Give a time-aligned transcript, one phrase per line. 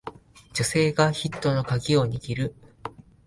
[0.55, 2.55] 女性がヒットのカギを握る